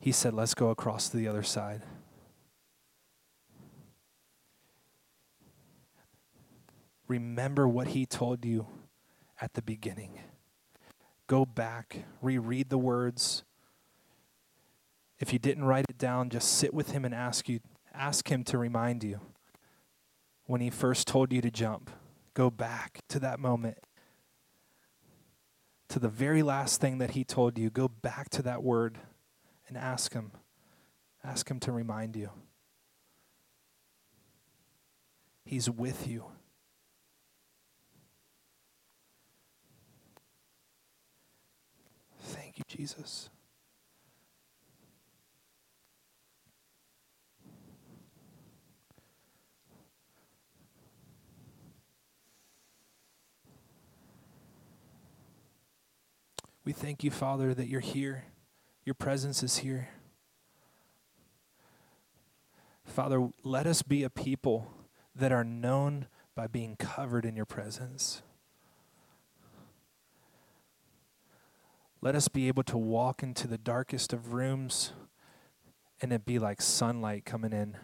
[0.00, 1.82] He said, Let's go across to the other side.
[7.06, 8.66] Remember what he told you
[9.40, 10.18] at the beginning.
[11.28, 13.44] Go back, reread the words.
[15.20, 17.60] If you didn't write it down, just sit with him and ask you
[17.96, 19.20] ask him to remind you
[20.44, 21.90] when he first told you to jump.
[22.34, 23.78] Go back to that moment.
[25.88, 28.98] To the very last thing that he told you, go back to that word
[29.68, 30.32] and ask him.
[31.24, 32.30] Ask him to remind you.
[35.44, 36.24] He's with you.
[42.20, 43.30] Thank you, Jesus.
[56.66, 58.24] We thank you, Father, that you're here.
[58.84, 59.90] Your presence is here.
[62.84, 64.72] Father, let us be a people
[65.14, 68.22] that are known by being covered in your presence.
[72.00, 74.92] Let us be able to walk into the darkest of rooms
[76.02, 77.76] and it be like sunlight coming in.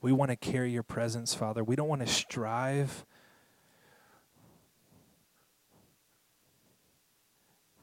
[0.00, 1.62] We want to carry your presence, Father.
[1.62, 3.04] We don't want to strive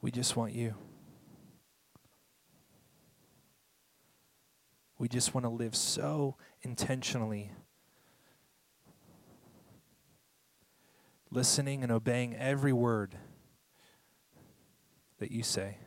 [0.04, 0.74] We just want you.
[4.98, 7.52] We just want to live so intentionally,
[11.30, 13.16] listening and obeying every word
[15.20, 15.78] that you say.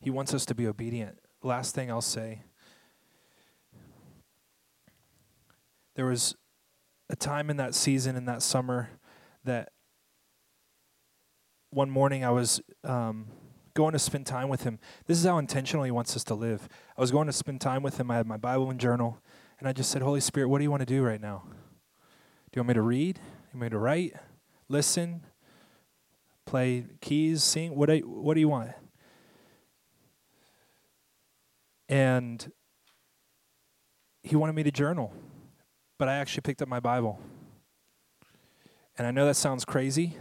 [0.00, 1.20] He wants us to be obedient.
[1.44, 2.42] Last thing I'll say
[5.94, 6.34] there was
[7.08, 8.90] a time in that season, in that summer,
[9.44, 9.70] that
[11.70, 13.26] one morning I was um,
[13.74, 14.78] going to spend time with him.
[15.06, 16.68] This is how intentional he wants us to live.
[16.96, 18.10] I was going to spend time with him.
[18.10, 19.18] I had my Bible and journal,
[19.58, 21.42] and I just said, Holy Spirit, what do you want to do right now?
[21.46, 23.16] Do you want me to read?
[23.16, 24.14] Do you want me to write?
[24.68, 25.26] Listen?
[26.46, 27.42] Play keys?
[27.42, 27.74] Sing?
[27.74, 28.70] What do you, what do you want?
[31.88, 32.50] And
[34.22, 35.12] he wanted me to journal
[36.04, 37.18] but I actually picked up my Bible.
[38.98, 40.18] And I know that sounds crazy.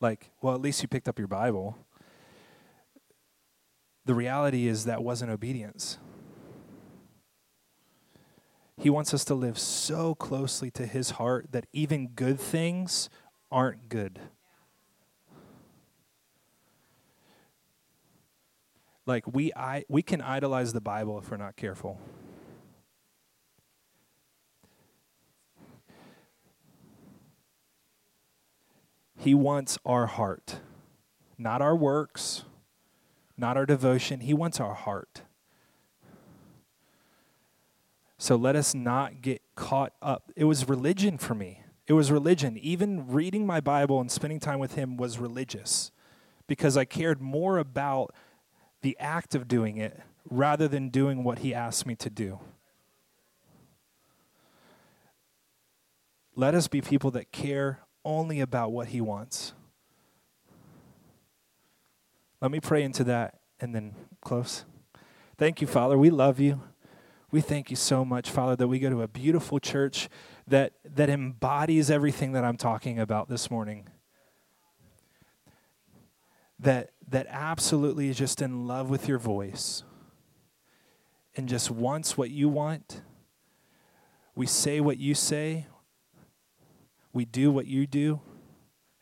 [0.00, 1.76] Like, well, at least you picked up your Bible.
[4.04, 5.98] The reality is that wasn't obedience.
[8.78, 13.10] He wants us to live so closely to his heart that even good things
[13.50, 14.20] aren't good.
[19.04, 21.98] Like we I, we can idolize the Bible if we're not careful.
[29.24, 30.58] He wants our heart,
[31.38, 32.44] not our works,
[33.38, 34.20] not our devotion.
[34.20, 35.22] He wants our heart.
[38.18, 40.30] So let us not get caught up.
[40.36, 41.62] It was religion for me.
[41.86, 42.58] It was religion.
[42.58, 45.90] Even reading my Bible and spending time with Him was religious
[46.46, 48.14] because I cared more about
[48.82, 52.40] the act of doing it rather than doing what He asked me to do.
[56.36, 59.54] Let us be people that care only about what He wants.
[62.40, 64.64] Let me pray into that and then close.
[65.38, 65.96] Thank you, Father.
[65.96, 66.60] We love you.
[67.30, 70.08] We thank you so much, Father, that we go to a beautiful church
[70.46, 73.88] that, that embodies everything that I'm talking about this morning.
[76.60, 79.82] That, that absolutely is just in love with your voice
[81.36, 83.02] and just wants what you want.
[84.36, 85.66] We say what you say,
[87.14, 88.20] we do what you do,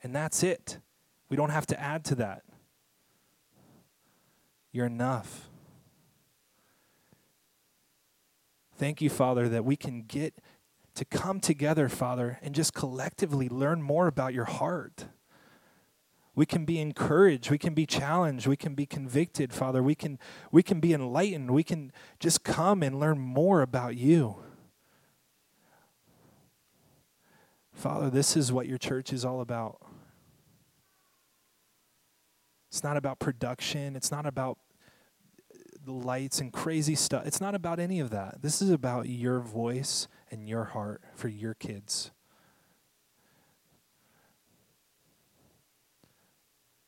[0.03, 0.79] and that's it.
[1.29, 2.43] We don't have to add to that.
[4.71, 5.49] You're enough.
[8.77, 10.35] Thank you, Father, that we can get
[10.95, 15.07] to come together, Father, and just collectively learn more about your heart.
[16.35, 19.83] We can be encouraged, we can be challenged, we can be convicted, Father.
[19.83, 20.19] We can
[20.51, 21.51] we can be enlightened.
[21.51, 24.37] We can just come and learn more about you.
[27.83, 29.81] Father, this is what your church is all about.
[32.69, 34.59] It's not about production, it's not about
[35.85, 37.27] the lights and crazy stuff.
[37.27, 38.41] It's not about any of that.
[38.41, 42.13] This is about your voice and your heart for your kids.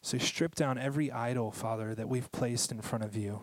[0.01, 3.43] So strip down every idol, Father, that we've placed in front of you.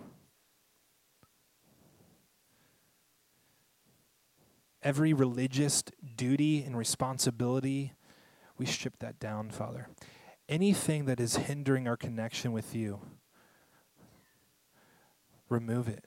[4.84, 5.84] Every religious
[6.16, 7.94] duty and responsibility,
[8.58, 9.88] we strip that down, Father.
[10.50, 13.00] Anything that is hindering our connection with you,
[15.50, 16.04] remove it.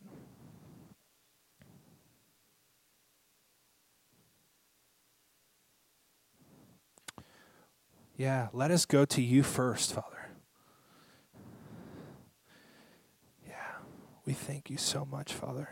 [8.16, 10.28] Yeah, let us go to you first, Father.
[13.46, 13.54] Yeah,
[14.24, 15.68] we thank you so much, Father.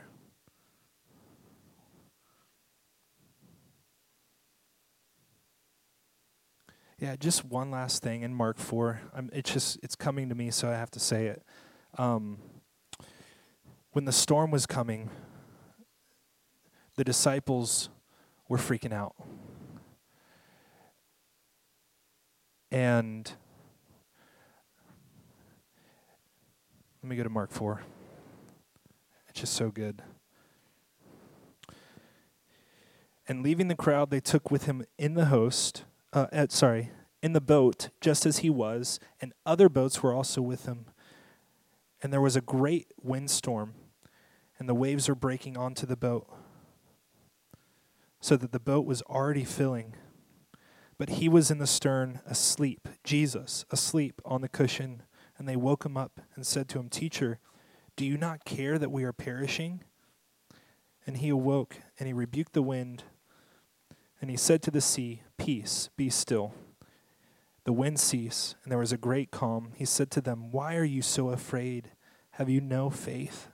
[7.02, 9.00] Yeah, just one last thing in Mark 4.
[9.12, 11.42] I'm, it's just, it's coming to me, so I have to say it.
[11.98, 12.38] Um,
[13.90, 15.10] when the storm was coming,
[16.94, 17.88] the disciples
[18.48, 19.16] were freaking out.
[22.70, 23.32] And
[27.02, 27.82] let me go to Mark 4.
[29.28, 30.02] It's just so good.
[33.26, 35.82] And leaving the crowd, they took with him in the host,
[36.12, 36.90] uh, at, sorry,
[37.22, 40.86] in the boat, just as he was, and other boats were also with him.
[42.02, 43.74] And there was a great windstorm,
[44.58, 46.28] and the waves were breaking onto the boat,
[48.20, 49.94] so that the boat was already filling.
[50.98, 55.02] But he was in the stern, asleep, Jesus, asleep on the cushion.
[55.36, 57.40] And they woke him up and said to him, Teacher,
[57.96, 59.82] do you not care that we are perishing?
[61.04, 63.02] And he awoke, and he rebuked the wind,
[64.22, 66.54] and he said to the sea, Peace, be still.
[67.64, 69.72] The wind ceased, and there was a great calm.
[69.74, 71.90] He said to them, Why are you so afraid?
[72.32, 73.48] Have you no faith?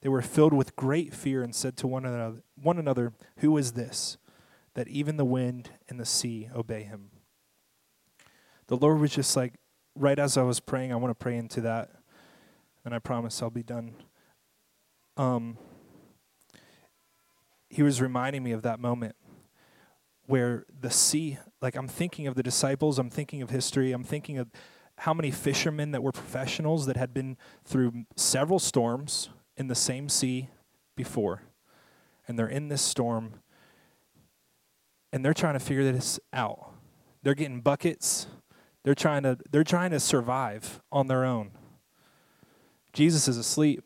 [0.00, 3.72] They were filled with great fear and said to one another, one another Who is
[3.72, 4.16] this,
[4.72, 7.10] that even the wind and the sea obey him?
[8.68, 9.52] The Lord was just like,
[9.94, 11.90] right as I was praying, I want to pray into that
[12.86, 13.92] and I promise I'll be done.
[15.18, 15.58] Um,
[17.68, 19.14] he was reminding me of that moment
[20.26, 24.38] where the sea, like I'm thinking of the disciples, I'm thinking of history, I'm thinking
[24.38, 24.50] of
[24.98, 30.08] how many fishermen that were professionals that had been through several storms in the same
[30.08, 30.48] sea
[30.96, 31.42] before.
[32.26, 33.40] And they're in this storm
[35.12, 36.72] and they're trying to figure this out.
[37.22, 38.26] They're getting buckets.
[38.82, 41.52] They're trying to they're trying to survive on their own.
[42.92, 43.84] Jesus is asleep.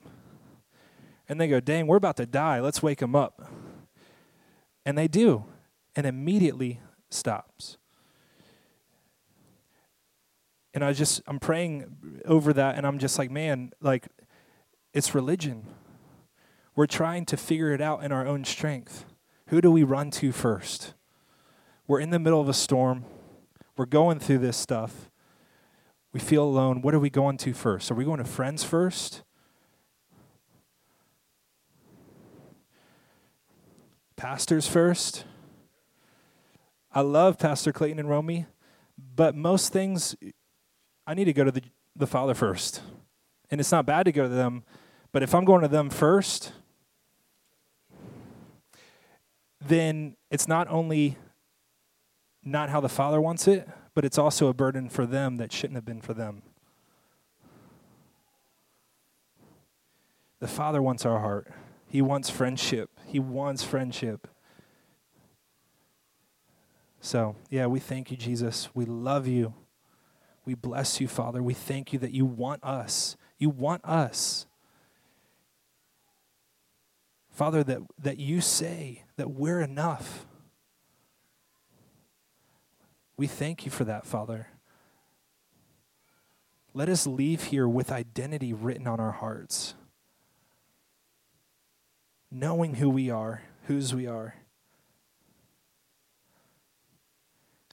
[1.28, 2.60] And they go, Dang, we're about to die.
[2.60, 3.50] Let's wake him up.
[4.86, 5.44] And they do.
[5.98, 6.80] And immediately
[7.10, 7.76] stops.
[10.72, 14.06] And I just, I'm praying over that, and I'm just like, man, like,
[14.94, 15.66] it's religion.
[16.74, 19.04] We're trying to figure it out in our own strength.
[19.48, 20.94] Who do we run to first?
[21.86, 23.04] We're in the middle of a storm.
[23.76, 25.10] We're going through this stuff
[26.12, 27.90] we feel alone, what are we going to first?
[27.90, 29.22] Are we going to friends first?
[34.16, 35.24] Pastors first?
[36.92, 38.46] I love Pastor Clayton and Romy,
[39.14, 40.16] but most things
[41.06, 41.62] I need to go to the,
[41.94, 42.82] the Father first.
[43.50, 44.64] And it's not bad to go to them,
[45.12, 46.52] but if I'm going to them first,
[49.60, 51.16] then it's not only
[52.42, 55.76] not how the Father wants it, but it's also a burden for them that shouldn't
[55.76, 56.42] have been for them.
[60.40, 61.52] The Father wants our heart.
[61.86, 62.90] He wants friendship.
[63.06, 64.28] He wants friendship.
[67.00, 68.68] So, yeah, we thank you, Jesus.
[68.74, 69.54] We love you.
[70.44, 71.42] We bless you, Father.
[71.42, 73.16] We thank you that you want us.
[73.38, 74.46] You want us.
[77.30, 80.26] Father, that, that you say that we're enough.
[83.16, 84.48] We thank you for that, Father.
[86.74, 89.74] Let us leave here with identity written on our hearts,
[92.30, 94.34] knowing who we are, whose we are.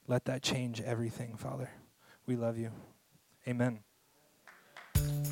[0.08, 1.70] Let that change everything, Father.
[2.26, 2.70] We love you.
[3.48, 3.80] Amen.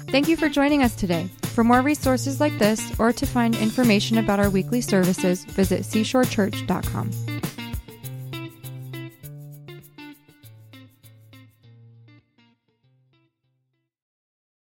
[0.08, 1.28] Thank you for joining us today.
[1.54, 7.33] For more resources like this or to find information about our weekly services, visit seashorechurch.com.